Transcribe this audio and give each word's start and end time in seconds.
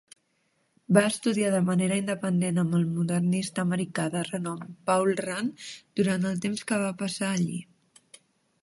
Va 0.97 1.01
estudiar 1.09 1.51
de 1.55 1.59
manera 1.67 1.99
independent 2.03 2.57
amb 2.63 2.77
el 2.79 2.87
modernista 2.95 3.67
americà 3.67 4.07
de 4.17 4.25
renom 4.31 4.65
Paul 4.89 5.15
Rand 5.23 5.71
durant 6.03 6.29
el 6.33 6.43
temps 6.49 6.67
que 6.73 6.83
va 6.87 6.95
passar 7.05 7.31
allí. 7.37 7.63